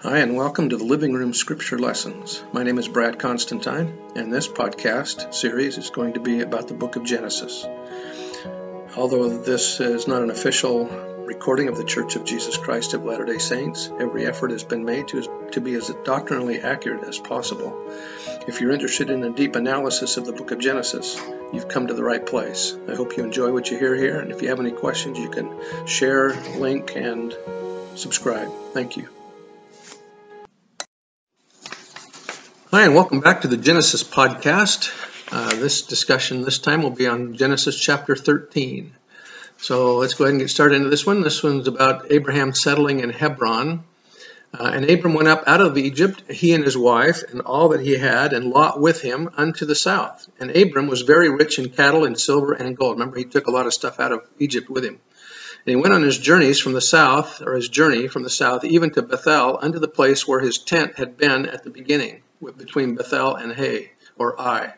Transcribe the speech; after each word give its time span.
Hi, 0.00 0.18
and 0.18 0.36
welcome 0.36 0.68
to 0.68 0.76
the 0.76 0.84
Living 0.84 1.14
Room 1.14 1.32
Scripture 1.32 1.78
Lessons. 1.78 2.44
My 2.52 2.62
name 2.62 2.76
is 2.76 2.86
Brad 2.86 3.18
Constantine, 3.18 3.98
and 4.14 4.30
this 4.30 4.46
podcast 4.46 5.32
series 5.32 5.78
is 5.78 5.88
going 5.88 6.12
to 6.12 6.20
be 6.20 6.42
about 6.42 6.68
the 6.68 6.74
book 6.74 6.96
of 6.96 7.04
Genesis. 7.04 7.64
Although 8.94 9.38
this 9.38 9.80
is 9.80 10.06
not 10.06 10.20
an 10.20 10.28
official 10.28 10.84
recording 10.84 11.68
of 11.68 11.78
the 11.78 11.84
Church 11.84 12.14
of 12.14 12.26
Jesus 12.26 12.58
Christ 12.58 12.92
of 12.92 13.06
Latter 13.06 13.24
day 13.24 13.38
Saints, 13.38 13.90
every 13.98 14.26
effort 14.26 14.50
has 14.50 14.64
been 14.64 14.84
made 14.84 15.08
to, 15.08 15.48
to 15.52 15.62
be 15.62 15.74
as 15.76 15.90
doctrinally 16.04 16.60
accurate 16.60 17.08
as 17.08 17.18
possible. 17.18 17.90
If 18.46 18.60
you're 18.60 18.72
interested 18.72 19.08
in 19.08 19.24
a 19.24 19.30
deep 19.30 19.56
analysis 19.56 20.18
of 20.18 20.26
the 20.26 20.32
book 20.32 20.50
of 20.50 20.58
Genesis, 20.58 21.18
you've 21.54 21.68
come 21.68 21.86
to 21.86 21.94
the 21.94 22.04
right 22.04 22.24
place. 22.24 22.76
I 22.86 22.94
hope 22.94 23.16
you 23.16 23.24
enjoy 23.24 23.50
what 23.50 23.70
you 23.70 23.78
hear 23.78 23.96
here, 23.96 24.20
and 24.20 24.30
if 24.30 24.42
you 24.42 24.50
have 24.50 24.60
any 24.60 24.72
questions, 24.72 25.18
you 25.18 25.30
can 25.30 25.50
share, 25.86 26.34
link, 26.58 26.94
and 26.96 27.34
subscribe. 27.94 28.52
Thank 28.74 28.98
you. 28.98 29.08
Hi, 32.76 32.84
and 32.84 32.94
welcome 32.94 33.20
back 33.20 33.40
to 33.40 33.48
the 33.48 33.56
Genesis 33.56 34.04
podcast. 34.04 34.92
Uh, 35.32 35.48
this 35.48 35.80
discussion 35.80 36.42
this 36.42 36.58
time 36.58 36.82
will 36.82 36.90
be 36.90 37.06
on 37.06 37.32
Genesis 37.32 37.80
chapter 37.80 38.14
13. 38.14 38.92
So 39.56 39.96
let's 39.96 40.12
go 40.12 40.24
ahead 40.24 40.34
and 40.34 40.42
get 40.42 40.50
started 40.50 40.74
into 40.74 40.90
this 40.90 41.06
one. 41.06 41.22
This 41.22 41.42
one's 41.42 41.68
about 41.68 42.12
Abraham 42.12 42.52
settling 42.52 43.00
in 43.00 43.08
Hebron. 43.08 43.82
Uh, 44.52 44.72
and 44.74 44.90
Abram 44.90 45.14
went 45.14 45.26
up 45.26 45.44
out 45.46 45.62
of 45.62 45.78
Egypt, 45.78 46.30
he 46.30 46.52
and 46.52 46.64
his 46.64 46.76
wife, 46.76 47.22
and 47.32 47.40
all 47.40 47.70
that 47.70 47.80
he 47.80 47.96
had, 47.96 48.34
and 48.34 48.50
Lot 48.50 48.78
with 48.78 49.00
him 49.00 49.30
unto 49.38 49.64
the 49.64 49.74
south. 49.74 50.28
And 50.38 50.54
Abram 50.54 50.86
was 50.86 51.00
very 51.00 51.30
rich 51.30 51.58
in 51.58 51.70
cattle 51.70 52.04
and 52.04 52.20
silver 52.20 52.52
and 52.52 52.76
gold. 52.76 52.98
Remember, 52.98 53.16
he 53.16 53.24
took 53.24 53.46
a 53.46 53.52
lot 53.52 53.64
of 53.64 53.72
stuff 53.72 53.98
out 53.98 54.12
of 54.12 54.20
Egypt 54.38 54.68
with 54.68 54.84
him. 54.84 55.00
And 55.64 55.70
he 55.74 55.76
went 55.76 55.94
on 55.94 56.02
his 56.02 56.18
journeys 56.18 56.60
from 56.60 56.74
the 56.74 56.82
south, 56.82 57.40
or 57.40 57.54
his 57.54 57.70
journey 57.70 58.06
from 58.08 58.22
the 58.22 58.28
south, 58.28 58.64
even 58.64 58.90
to 58.90 59.00
Bethel, 59.00 59.58
unto 59.62 59.78
the 59.78 59.88
place 59.88 60.28
where 60.28 60.40
his 60.40 60.58
tent 60.58 60.98
had 60.98 61.16
been 61.16 61.46
at 61.46 61.64
the 61.64 61.70
beginning 61.70 62.20
between 62.56 62.94
Bethel 62.94 63.34
and 63.34 63.52
Hai, 63.52 63.90
or 64.16 64.40
Ai, 64.40 64.74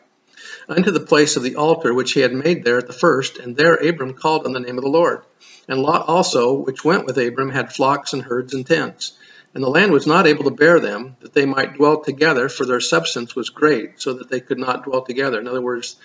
unto 0.67 0.91
the 0.91 0.99
place 0.99 1.35
of 1.35 1.43
the 1.43 1.55
altar 1.55 1.93
which 1.93 2.13
he 2.13 2.21
had 2.21 2.33
made 2.33 2.63
there 2.63 2.77
at 2.77 2.87
the 2.87 2.93
first, 2.93 3.37
and 3.37 3.55
there 3.55 3.75
Abram 3.75 4.13
called 4.13 4.45
on 4.45 4.53
the 4.53 4.59
name 4.59 4.77
of 4.77 4.83
the 4.83 4.89
Lord. 4.89 5.23
And 5.67 5.81
Lot 5.81 6.07
also, 6.07 6.53
which 6.53 6.83
went 6.83 7.05
with 7.05 7.17
Abram, 7.17 7.51
had 7.51 7.73
flocks 7.73 8.13
and 8.13 8.23
herds 8.23 8.53
and 8.53 8.65
tents. 8.65 9.13
And 9.53 9.63
the 9.63 9.69
land 9.69 9.91
was 9.91 10.05
not 10.05 10.27
able 10.27 10.43
to 10.45 10.51
bear 10.51 10.79
them, 10.79 11.17
that 11.21 11.33
they 11.33 11.45
might 11.45 11.75
dwell 11.75 12.01
together, 12.01 12.49
for 12.49 12.65
their 12.65 12.79
substance 12.79 13.35
was 13.35 13.49
great, 13.49 13.99
so 14.01 14.13
that 14.13 14.29
they 14.29 14.39
could 14.39 14.59
not 14.59 14.83
dwell 14.83 15.01
together. 15.01 15.39
In 15.39 15.47
other 15.47 15.61
words, 15.61 15.95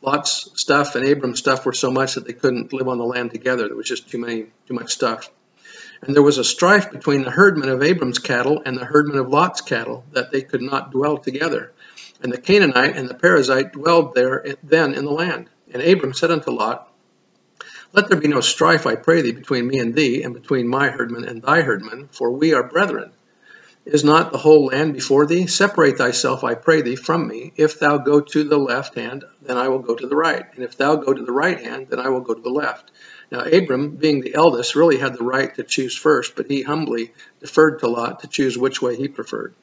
Lot's 0.00 0.50
stuff 0.54 0.94
and 0.94 1.06
Abram's 1.06 1.38
stuff 1.38 1.64
were 1.64 1.72
so 1.72 1.90
much 1.90 2.14
that 2.14 2.26
they 2.26 2.32
couldn't 2.32 2.72
live 2.72 2.88
on 2.88 2.98
the 2.98 3.04
land 3.04 3.30
together. 3.30 3.66
There 3.66 3.76
was 3.76 3.88
just 3.88 4.08
too 4.10 4.18
many, 4.18 4.46
too 4.66 4.74
much 4.74 4.92
stuff. 4.92 5.30
And 6.02 6.14
there 6.14 6.22
was 6.22 6.38
a 6.38 6.44
strife 6.44 6.90
between 6.90 7.22
the 7.22 7.30
herdmen 7.30 7.68
of 7.68 7.82
Abram's 7.82 8.18
cattle 8.18 8.62
and 8.64 8.76
the 8.76 8.84
herdmen 8.84 9.18
of 9.18 9.28
Lot's 9.28 9.60
cattle, 9.60 10.04
that 10.12 10.30
they 10.30 10.42
could 10.42 10.62
not 10.62 10.90
dwell 10.90 11.18
together. 11.18 11.72
And 12.22 12.32
the 12.32 12.40
Canaanite 12.40 12.96
and 12.96 13.08
the 13.08 13.14
Perizzite 13.14 13.72
dwelled 13.72 14.14
there 14.14 14.44
then 14.62 14.94
in 14.94 15.04
the 15.04 15.10
land. 15.10 15.48
And 15.72 15.82
Abram 15.82 16.14
said 16.14 16.30
unto 16.30 16.50
Lot, 16.50 16.90
Let 17.92 18.08
there 18.08 18.20
be 18.20 18.28
no 18.28 18.40
strife, 18.40 18.86
I 18.86 18.96
pray 18.96 19.22
thee, 19.22 19.32
between 19.32 19.66
me 19.66 19.78
and 19.78 19.94
thee, 19.94 20.22
and 20.22 20.34
between 20.34 20.68
my 20.68 20.90
herdmen 20.90 21.24
and 21.24 21.42
thy 21.42 21.62
herdmen, 21.62 22.08
for 22.12 22.30
we 22.30 22.54
are 22.54 22.62
brethren. 22.62 23.12
Is 23.84 24.04
not 24.04 24.32
the 24.32 24.38
whole 24.38 24.66
land 24.66 24.94
before 24.94 25.26
thee? 25.26 25.46
Separate 25.46 25.98
thyself, 25.98 26.42
I 26.42 26.54
pray 26.54 26.80
thee, 26.80 26.96
from 26.96 27.28
me. 27.28 27.52
If 27.56 27.78
thou 27.78 27.98
go 27.98 28.20
to 28.20 28.44
the 28.44 28.56
left 28.56 28.94
hand, 28.94 29.24
then 29.42 29.58
I 29.58 29.68
will 29.68 29.80
go 29.80 29.94
to 29.94 30.06
the 30.06 30.16
right. 30.16 30.46
And 30.54 30.64
if 30.64 30.78
thou 30.78 30.96
go 30.96 31.12
to 31.12 31.22
the 31.22 31.32
right 31.32 31.60
hand, 31.60 31.88
then 31.90 32.00
I 32.00 32.08
will 32.08 32.22
go 32.22 32.32
to 32.32 32.40
the 32.40 32.48
left. 32.48 32.90
Now, 33.30 33.40
Abram, 33.40 33.96
being 33.96 34.20
the 34.20 34.34
eldest, 34.34 34.76
really 34.76 34.98
had 34.98 35.14
the 35.14 35.24
right 35.24 35.54
to 35.54 35.62
choose 35.62 35.96
first, 35.96 36.36
but 36.36 36.50
he 36.50 36.62
humbly 36.62 37.12
deferred 37.40 37.80
to 37.80 37.88
Lot 37.88 38.20
to 38.20 38.28
choose 38.28 38.56
which 38.56 38.82
way 38.82 38.96
he 38.96 39.08
preferred. 39.08 39.54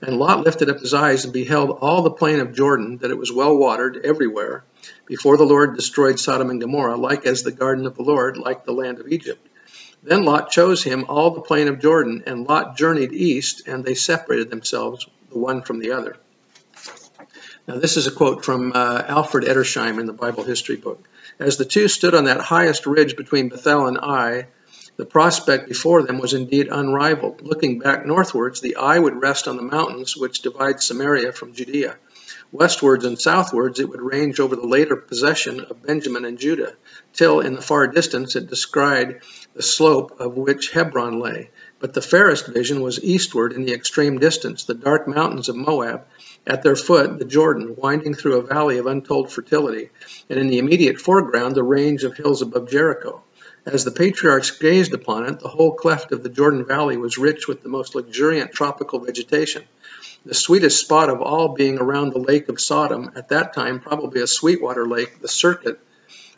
And 0.00 0.18
Lot 0.18 0.44
lifted 0.44 0.68
up 0.68 0.80
his 0.80 0.94
eyes 0.94 1.24
and 1.24 1.32
beheld 1.32 1.78
all 1.80 2.02
the 2.02 2.10
plain 2.10 2.40
of 2.40 2.54
Jordan, 2.54 2.98
that 2.98 3.10
it 3.10 3.18
was 3.18 3.32
well 3.32 3.56
watered 3.56 4.00
everywhere, 4.04 4.64
before 5.06 5.36
the 5.36 5.46
Lord 5.46 5.76
destroyed 5.76 6.18
Sodom 6.18 6.50
and 6.50 6.60
Gomorrah, 6.60 6.96
like 6.96 7.26
as 7.26 7.42
the 7.42 7.52
garden 7.52 7.86
of 7.86 7.96
the 7.96 8.02
Lord, 8.02 8.36
like 8.36 8.64
the 8.64 8.72
land 8.72 8.98
of 8.98 9.08
Egypt. 9.08 9.46
Then 10.02 10.24
Lot 10.24 10.50
chose 10.50 10.82
him 10.82 11.06
all 11.08 11.30
the 11.30 11.40
plain 11.40 11.68
of 11.68 11.80
Jordan, 11.80 12.24
and 12.26 12.46
Lot 12.46 12.76
journeyed 12.76 13.12
east, 13.12 13.66
and 13.66 13.84
they 13.84 13.94
separated 13.94 14.50
themselves, 14.50 15.06
the 15.30 15.38
one 15.38 15.62
from 15.62 15.78
the 15.78 15.92
other. 15.92 16.16
Now, 17.66 17.78
this 17.78 17.96
is 17.96 18.06
a 18.06 18.10
quote 18.10 18.44
from 18.44 18.72
uh, 18.74 19.02
Alfred 19.08 19.44
Edersheim 19.44 19.98
in 19.98 20.04
the 20.04 20.12
Bible 20.12 20.44
History 20.44 20.76
book. 20.76 21.08
As 21.38 21.56
the 21.56 21.64
two 21.64 21.88
stood 21.88 22.14
on 22.14 22.24
that 22.24 22.42
highest 22.42 22.86
ridge 22.86 23.16
between 23.16 23.48
Bethel 23.48 23.86
and 23.86 23.98
Ai, 23.98 24.48
the 24.96 25.06
prospect 25.06 25.66
before 25.66 26.02
them 26.02 26.18
was 26.18 26.34
indeed 26.34 26.68
unrivaled. 26.70 27.40
Looking 27.40 27.78
back 27.78 28.04
northwards, 28.04 28.60
the 28.60 28.76
eye 28.76 28.98
would 28.98 29.18
rest 29.20 29.48
on 29.48 29.56
the 29.56 29.62
mountains 29.62 30.14
which 30.14 30.42
divide 30.42 30.82
Samaria 30.82 31.32
from 31.32 31.54
Judea. 31.54 31.96
Westwards 32.52 33.06
and 33.06 33.18
southwards, 33.18 33.80
it 33.80 33.88
would 33.88 34.02
range 34.02 34.40
over 34.40 34.56
the 34.56 34.66
later 34.66 34.96
possession 34.96 35.60
of 35.60 35.82
Benjamin 35.82 36.26
and 36.26 36.38
Judah, 36.38 36.74
till 37.14 37.40
in 37.40 37.54
the 37.54 37.62
far 37.62 37.86
distance 37.86 38.36
it 38.36 38.50
descried 38.50 39.22
the 39.54 39.62
slope 39.62 40.20
of 40.20 40.36
which 40.36 40.70
Hebron 40.70 41.18
lay. 41.18 41.50
But 41.84 41.92
the 41.92 42.00
fairest 42.00 42.46
vision 42.46 42.80
was 42.80 43.04
eastward 43.04 43.52
in 43.52 43.66
the 43.66 43.74
extreme 43.74 44.18
distance, 44.18 44.64
the 44.64 44.72
dark 44.72 45.06
mountains 45.06 45.50
of 45.50 45.56
Moab, 45.56 46.06
at 46.46 46.62
their 46.62 46.76
foot, 46.76 47.18
the 47.18 47.26
Jordan, 47.26 47.76
winding 47.76 48.14
through 48.14 48.38
a 48.38 48.42
valley 48.42 48.78
of 48.78 48.86
untold 48.86 49.30
fertility, 49.30 49.90
and 50.30 50.38
in 50.38 50.46
the 50.46 50.56
immediate 50.56 50.98
foreground, 50.98 51.54
the 51.54 51.62
range 51.62 52.02
of 52.02 52.16
hills 52.16 52.40
above 52.40 52.70
Jericho. 52.70 53.22
As 53.66 53.84
the 53.84 53.90
patriarchs 53.90 54.50
gazed 54.52 54.94
upon 54.94 55.26
it, 55.26 55.40
the 55.40 55.48
whole 55.48 55.74
cleft 55.74 56.10
of 56.12 56.22
the 56.22 56.30
Jordan 56.30 56.64
Valley 56.64 56.96
was 56.96 57.18
rich 57.18 57.46
with 57.46 57.62
the 57.62 57.68
most 57.68 57.94
luxuriant 57.94 58.52
tropical 58.52 59.00
vegetation. 59.00 59.64
The 60.24 60.32
sweetest 60.32 60.80
spot 60.80 61.10
of 61.10 61.20
all 61.20 61.48
being 61.48 61.78
around 61.78 62.14
the 62.14 62.18
lake 62.18 62.48
of 62.48 62.62
Sodom, 62.62 63.10
at 63.14 63.28
that 63.28 63.52
time 63.52 63.80
probably 63.80 64.22
a 64.22 64.26
sweetwater 64.26 64.88
lake, 64.88 65.20
the 65.20 65.28
circuit 65.28 65.78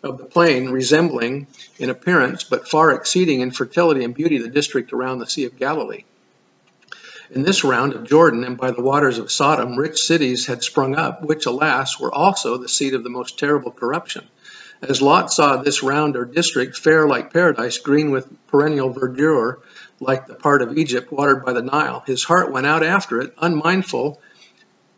of 0.02 0.18
the 0.18 0.24
plain 0.24 0.70
resembling 0.70 1.46
in 1.78 1.90
appearance 1.90 2.44
but 2.44 2.68
far 2.68 2.92
exceeding 2.92 3.40
in 3.40 3.50
fertility 3.50 4.04
and 4.04 4.14
beauty 4.14 4.38
the 4.38 4.48
district 4.48 4.92
around 4.92 5.18
the 5.18 5.26
Sea 5.26 5.44
of 5.44 5.58
Galilee. 5.58 6.04
In 7.30 7.42
this 7.42 7.64
round 7.64 7.92
of 7.92 8.04
Jordan 8.04 8.44
and 8.44 8.56
by 8.56 8.70
the 8.70 8.82
waters 8.82 9.18
of 9.18 9.32
Sodom, 9.32 9.76
rich 9.76 9.98
cities 9.98 10.46
had 10.46 10.62
sprung 10.62 10.94
up, 10.94 11.22
which, 11.22 11.46
alas, 11.46 11.98
were 11.98 12.14
also 12.14 12.56
the 12.56 12.68
seat 12.68 12.94
of 12.94 13.02
the 13.02 13.10
most 13.10 13.38
terrible 13.38 13.72
corruption. 13.72 14.28
As 14.80 15.02
Lot 15.02 15.32
saw 15.32 15.56
this 15.56 15.82
round 15.82 16.16
or 16.16 16.24
district 16.24 16.78
fair 16.78 17.08
like 17.08 17.32
paradise, 17.32 17.78
green 17.78 18.10
with 18.10 18.28
perennial 18.46 18.92
verdure, 18.92 19.58
like 19.98 20.26
the 20.26 20.34
part 20.34 20.62
of 20.62 20.76
Egypt 20.78 21.10
watered 21.10 21.44
by 21.44 21.52
the 21.52 21.62
Nile, 21.62 22.04
his 22.06 22.22
heart 22.22 22.52
went 22.52 22.66
out 22.66 22.84
after 22.84 23.20
it, 23.20 23.34
unmindful 23.38 24.20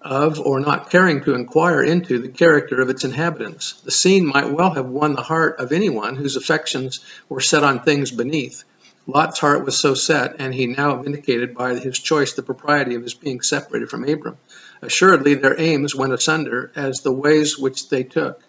of 0.00 0.38
or 0.40 0.60
not 0.60 0.90
caring 0.90 1.22
to 1.24 1.34
inquire 1.34 1.82
into 1.82 2.18
the 2.18 2.28
character 2.28 2.80
of 2.80 2.88
its 2.88 3.04
inhabitants. 3.04 3.80
The 3.82 3.90
scene 3.90 4.26
might 4.26 4.52
well 4.52 4.72
have 4.74 4.86
won 4.86 5.14
the 5.14 5.22
heart 5.22 5.58
of 5.58 5.72
anyone 5.72 6.16
whose 6.16 6.36
affections 6.36 7.00
were 7.28 7.40
set 7.40 7.64
on 7.64 7.82
things 7.82 8.10
beneath. 8.10 8.64
Lot's 9.06 9.38
heart 9.38 9.64
was 9.64 9.78
so 9.78 9.94
set, 9.94 10.36
and 10.38 10.54
he 10.54 10.66
now 10.66 11.02
vindicated 11.02 11.54
by 11.54 11.76
his 11.76 11.98
choice 11.98 12.34
the 12.34 12.42
propriety 12.42 12.94
of 12.94 13.02
his 13.02 13.14
being 13.14 13.40
separated 13.40 13.88
from 13.88 14.04
Abram. 14.04 14.36
Assuredly, 14.82 15.34
their 15.34 15.58
aims 15.58 15.94
went 15.94 16.12
asunder 16.12 16.70
as 16.76 17.00
the 17.00 17.12
ways 17.12 17.58
which 17.58 17.88
they 17.88 18.02
took. 18.02 18.42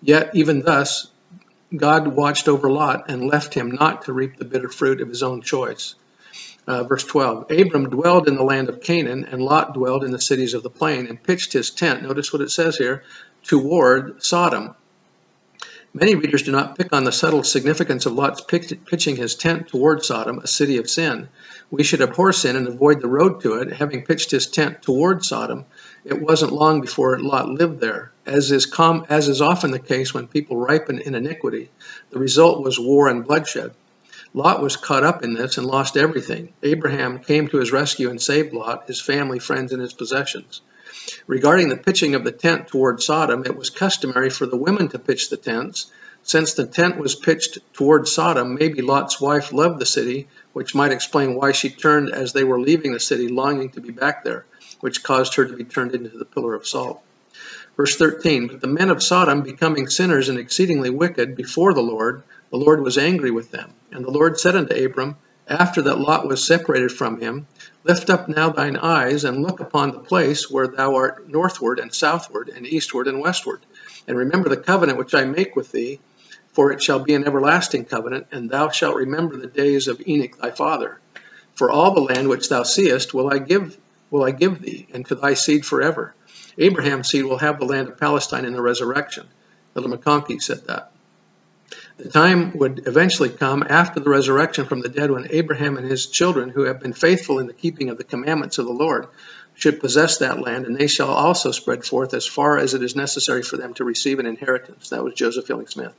Yet, 0.00 0.30
even 0.34 0.62
thus, 0.62 1.08
God 1.76 2.06
watched 2.06 2.46
over 2.46 2.70
Lot 2.70 3.06
and 3.08 3.26
left 3.26 3.52
him 3.52 3.72
not 3.72 4.02
to 4.02 4.12
reap 4.12 4.36
the 4.36 4.44
bitter 4.44 4.68
fruit 4.68 5.00
of 5.00 5.08
his 5.08 5.24
own 5.24 5.42
choice. 5.42 5.96
Uh, 6.66 6.82
verse 6.82 7.04
12 7.04 7.50
Abram 7.50 7.90
dwelled 7.90 8.26
in 8.26 8.34
the 8.34 8.42
land 8.42 8.68
of 8.68 8.80
Canaan, 8.80 9.24
and 9.30 9.40
Lot 9.40 9.74
dwelled 9.74 10.02
in 10.02 10.10
the 10.10 10.20
cities 10.20 10.54
of 10.54 10.62
the 10.62 10.70
plain, 10.70 11.06
and 11.06 11.22
pitched 11.22 11.52
his 11.52 11.70
tent. 11.70 12.02
Notice 12.02 12.32
what 12.32 12.42
it 12.42 12.50
says 12.50 12.76
here 12.76 13.04
toward 13.44 14.22
Sodom. 14.24 14.74
Many 15.98 16.14
readers 16.14 16.42
do 16.42 16.52
not 16.52 16.76
pick 16.76 16.92
on 16.92 17.04
the 17.04 17.10
subtle 17.10 17.42
significance 17.42 18.04
of 18.04 18.12
Lot's 18.12 18.42
pitching 18.42 19.16
his 19.16 19.34
tent 19.34 19.68
toward 19.68 20.04
Sodom, 20.04 20.40
a 20.40 20.46
city 20.46 20.76
of 20.76 20.90
sin. 20.90 21.30
We 21.70 21.84
should 21.84 22.02
abhor 22.02 22.34
sin 22.34 22.54
and 22.54 22.68
avoid 22.68 23.00
the 23.00 23.08
road 23.08 23.40
to 23.40 23.54
it. 23.54 23.72
Having 23.72 24.04
pitched 24.04 24.30
his 24.30 24.46
tent 24.46 24.82
toward 24.82 25.24
Sodom, 25.24 25.64
it 26.04 26.20
wasn't 26.20 26.52
long 26.52 26.82
before 26.82 27.18
Lot 27.18 27.48
lived 27.48 27.80
there. 27.80 28.12
As 28.26 28.50
is, 28.50 28.66
com- 28.66 29.06
as 29.08 29.28
is 29.28 29.40
often 29.40 29.70
the 29.70 29.78
case 29.78 30.12
when 30.12 30.26
people 30.26 30.58
ripen 30.58 30.98
in 30.98 31.14
iniquity, 31.14 31.70
the 32.10 32.18
result 32.18 32.62
was 32.62 32.78
war 32.78 33.08
and 33.08 33.24
bloodshed. 33.24 33.72
Lot 34.36 34.60
was 34.60 34.76
caught 34.76 35.02
up 35.02 35.24
in 35.24 35.32
this 35.32 35.56
and 35.56 35.66
lost 35.66 35.96
everything. 35.96 36.52
Abraham 36.62 37.20
came 37.20 37.48
to 37.48 37.56
his 37.56 37.72
rescue 37.72 38.10
and 38.10 38.20
saved 38.20 38.52
Lot, 38.52 38.86
his 38.86 39.00
family, 39.00 39.38
friends, 39.38 39.72
and 39.72 39.80
his 39.80 39.94
possessions. 39.94 40.60
Regarding 41.26 41.70
the 41.70 41.76
pitching 41.78 42.14
of 42.14 42.22
the 42.22 42.32
tent 42.32 42.68
toward 42.68 43.02
Sodom, 43.02 43.46
it 43.46 43.56
was 43.56 43.70
customary 43.70 44.28
for 44.28 44.44
the 44.44 44.58
women 44.58 44.88
to 44.88 44.98
pitch 44.98 45.30
the 45.30 45.38
tents. 45.38 45.90
Since 46.22 46.52
the 46.52 46.66
tent 46.66 46.98
was 46.98 47.14
pitched 47.14 47.60
toward 47.72 48.08
Sodom, 48.08 48.56
maybe 48.56 48.82
Lot's 48.82 49.18
wife 49.18 49.54
loved 49.54 49.78
the 49.78 49.86
city, 49.86 50.28
which 50.52 50.74
might 50.74 50.92
explain 50.92 51.34
why 51.34 51.52
she 51.52 51.70
turned 51.70 52.10
as 52.10 52.34
they 52.34 52.44
were 52.44 52.60
leaving 52.60 52.92
the 52.92 53.00
city, 53.00 53.28
longing 53.28 53.70
to 53.70 53.80
be 53.80 53.90
back 53.90 54.22
there, 54.22 54.44
which 54.80 55.02
caused 55.02 55.36
her 55.36 55.46
to 55.46 55.56
be 55.56 55.64
turned 55.64 55.94
into 55.94 56.18
the 56.18 56.26
pillar 56.26 56.52
of 56.54 56.66
salt. 56.66 57.00
Verse 57.74 57.96
13 57.96 58.48
But 58.48 58.60
the 58.60 58.66
men 58.66 58.90
of 58.90 59.02
Sodom, 59.02 59.40
becoming 59.40 59.88
sinners 59.88 60.28
and 60.28 60.38
exceedingly 60.38 60.90
wicked 60.90 61.36
before 61.36 61.72
the 61.72 61.82
Lord, 61.82 62.22
the 62.50 62.56
Lord 62.56 62.82
was 62.82 62.98
angry 62.98 63.30
with 63.30 63.50
them. 63.50 63.72
And 63.92 64.04
the 64.04 64.10
Lord 64.10 64.38
said 64.38 64.56
unto 64.56 64.74
Abram, 64.74 65.16
after 65.48 65.82
that 65.82 66.00
Lot 66.00 66.26
was 66.26 66.44
separated 66.44 66.90
from 66.90 67.20
him, 67.20 67.46
lift 67.84 68.10
up 68.10 68.28
now 68.28 68.50
thine 68.50 68.76
eyes 68.76 69.24
and 69.24 69.42
look 69.42 69.60
upon 69.60 69.92
the 69.92 70.00
place 70.00 70.50
where 70.50 70.66
thou 70.66 70.96
art 70.96 71.28
northward 71.28 71.78
and 71.78 71.94
southward 71.94 72.48
and 72.48 72.66
eastward 72.66 73.06
and 73.06 73.20
westward. 73.20 73.60
And 74.08 74.16
remember 74.16 74.48
the 74.48 74.56
covenant 74.56 74.98
which 74.98 75.14
I 75.14 75.24
make 75.24 75.54
with 75.54 75.70
thee, 75.70 76.00
for 76.52 76.72
it 76.72 76.82
shall 76.82 76.98
be 76.98 77.14
an 77.14 77.26
everlasting 77.26 77.84
covenant, 77.84 78.26
and 78.32 78.50
thou 78.50 78.70
shalt 78.70 78.96
remember 78.96 79.36
the 79.36 79.46
days 79.46 79.88
of 79.88 80.02
Enoch 80.06 80.36
thy 80.38 80.50
father. 80.50 80.98
For 81.54 81.70
all 81.70 81.94
the 81.94 82.00
land 82.00 82.28
which 82.28 82.48
thou 82.48 82.64
seest 82.64 83.14
will 83.14 83.32
I 83.32 83.38
give 83.38 83.76
will 84.10 84.24
I 84.24 84.30
give 84.30 84.62
thee, 84.62 84.86
and 84.92 85.06
to 85.06 85.14
thy 85.14 85.34
seed 85.34 85.64
forever. 85.64 86.14
Abraham's 86.58 87.08
seed 87.08 87.24
will 87.24 87.38
have 87.38 87.58
the 87.58 87.66
land 87.66 87.88
of 87.88 87.98
Palestine 87.98 88.44
in 88.44 88.52
the 88.52 88.62
resurrection. 88.62 89.26
Elder 89.76 89.88
McConkie 89.88 90.40
said 90.40 90.66
that. 90.66 90.92
The 91.98 92.10
time 92.10 92.58
would 92.58 92.86
eventually 92.86 93.30
come 93.30 93.64
after 93.66 94.00
the 94.00 94.10
resurrection 94.10 94.66
from 94.66 94.80
the 94.80 94.88
dead 94.90 95.10
when 95.10 95.28
Abraham 95.30 95.78
and 95.78 95.90
his 95.90 96.06
children, 96.06 96.50
who 96.50 96.64
have 96.64 96.78
been 96.78 96.92
faithful 96.92 97.38
in 97.38 97.46
the 97.46 97.54
keeping 97.54 97.88
of 97.88 97.96
the 97.96 98.04
commandments 98.04 98.58
of 98.58 98.66
the 98.66 98.72
Lord, 98.72 99.06
should 99.54 99.80
possess 99.80 100.18
that 100.18 100.38
land, 100.38 100.66
and 100.66 100.76
they 100.76 100.88
shall 100.88 101.08
also 101.08 101.52
spread 101.52 101.86
forth 101.86 102.12
as 102.12 102.26
far 102.26 102.58
as 102.58 102.74
it 102.74 102.82
is 102.82 102.94
necessary 102.94 103.42
for 103.42 103.56
them 103.56 103.72
to 103.74 103.84
receive 103.84 104.18
an 104.18 104.26
inheritance. 104.26 104.90
That 104.90 105.02
was 105.02 105.14
Joseph 105.14 105.46
Fielding 105.46 105.68
Smith. 105.68 105.94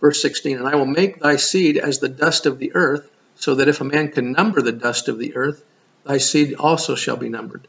Verse 0.00 0.20
16 0.20 0.58
And 0.58 0.66
I 0.66 0.74
will 0.74 0.84
make 0.84 1.20
thy 1.20 1.36
seed 1.36 1.76
as 1.76 2.00
the 2.00 2.08
dust 2.08 2.46
of 2.46 2.58
the 2.58 2.74
earth, 2.74 3.08
so 3.36 3.54
that 3.54 3.68
if 3.68 3.80
a 3.80 3.84
man 3.84 4.10
can 4.10 4.32
number 4.32 4.60
the 4.60 4.72
dust 4.72 5.06
of 5.06 5.18
the 5.18 5.36
earth, 5.36 5.64
thy 6.04 6.18
seed 6.18 6.54
also 6.54 6.96
shall 6.96 7.16
be 7.16 7.28
numbered. 7.28 7.68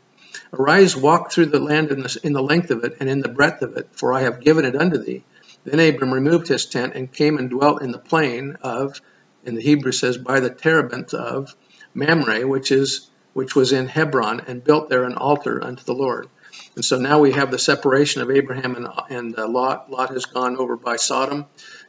Arise, 0.51 0.95
walk 0.95 1.31
through 1.31 1.47
the 1.47 1.59
land 1.59 1.91
in 1.91 2.01
the, 2.01 2.19
in 2.23 2.33
the 2.33 2.41
length 2.41 2.71
of 2.71 2.83
it 2.83 2.97
and 2.99 3.07
in 3.07 3.19
the 3.19 3.29
breadth 3.29 3.61
of 3.61 3.77
it, 3.77 3.87
for 3.91 4.13
I 4.13 4.21
have 4.21 4.41
given 4.41 4.65
it 4.65 4.75
unto 4.75 4.97
thee 4.97 5.23
then 5.67 5.79
Abram 5.79 6.13
removed 6.13 6.47
his 6.47 6.65
tent 6.65 6.93
and 6.95 7.11
came 7.11 7.37
and 7.37 7.49
dwelt 7.49 7.81
in 7.81 7.91
the 7.91 7.99
plain 7.99 8.57
of, 8.61 9.01
in 9.43 9.55
the 9.55 9.61
Hebrew 9.61 9.91
says, 9.91 10.17
by 10.17 10.39
the 10.39 10.49
terebinth 10.49 11.13
of 11.13 11.55
Mamre, 11.93 12.47
which 12.47 12.71
is 12.71 13.09
which 13.33 13.55
was 13.55 13.71
in 13.71 13.85
Hebron, 13.87 14.41
and 14.47 14.63
built 14.63 14.89
there 14.89 15.03
an 15.03 15.13
altar 15.13 15.63
unto 15.63 15.83
the 15.83 15.93
Lord. 15.93 16.27
And 16.75 16.83
so 16.83 16.97
now 16.97 17.19
we 17.19 17.33
have 17.33 17.51
the 17.51 17.59
separation 17.59 18.23
of 18.23 18.31
Abraham 18.31 18.75
and, 18.75 18.87
and 19.11 19.37
uh, 19.37 19.47
Lot. 19.47 19.91
Lot 19.91 20.09
has 20.09 20.25
gone 20.25 20.57
over 20.57 20.75
by 20.75 20.95
Sodom, 20.95 21.45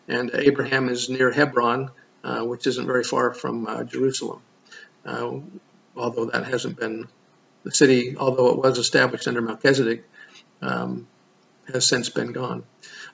and 0.08 0.30
Abraham 0.34 0.90
is 0.90 1.08
near 1.08 1.30
Hebron, 1.32 1.90
uh, 2.22 2.40
which 2.40 2.66
isn't 2.66 2.86
very 2.86 3.02
far 3.02 3.32
from 3.32 3.66
uh, 3.66 3.84
Jerusalem. 3.84 4.42
Uh, 5.06 5.38
although 5.96 6.26
that 6.26 6.44
hasn't 6.44 6.78
been 6.78 7.08
the 7.64 7.70
city, 7.70 8.14
although 8.18 8.50
it 8.50 8.58
was 8.58 8.76
established 8.76 9.26
under 9.26 9.40
Melchizedek, 9.40 10.04
um, 10.60 11.06
has 11.72 11.86
since 11.86 12.08
been 12.08 12.32
gone. 12.32 12.64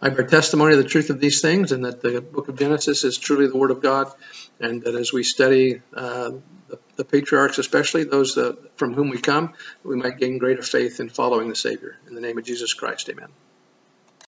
I 0.01 0.09
bear 0.11 0.27
testimony 0.27 0.75
of 0.75 0.83
the 0.83 0.89
truth 0.89 1.11
of 1.11 1.21
these 1.21 1.41
things 1.41 1.73
and 1.73 1.85
that 1.85 2.01
the 2.01 2.21
book 2.21 2.49
of 2.49 2.59
Genesis 2.59 3.05
is 3.05 3.19
truly 3.19 3.47
the 3.47 3.57
Word 3.57 3.71
of 3.71 3.81
God, 3.81 4.13
and 4.61 4.83
that 4.83 4.95
as 4.95 5.13
we 5.13 5.23
study 5.23 5.81
uh, 5.95 6.33
the, 6.69 6.79
the, 6.97 7.05
patriarchs, 7.05 7.59
especially 7.59 8.05
those 8.05 8.37
uh, 8.37 8.55
from 8.77 8.95
whom 8.95 9.09
we 9.09 9.19
come, 9.19 9.55
we 9.83 9.97
might 9.97 10.19
gain 10.19 10.39
greater 10.39 10.63
faith 10.63 11.01
in 11.01 11.09
following 11.09 11.49
the 11.49 11.57
Savior. 11.57 11.97
In 12.09 12.15
the 12.15 12.21
name 12.21 12.39
of 12.39 12.45
Jesus 12.45 12.75
Christ, 12.75 13.09
amen. 13.09 13.29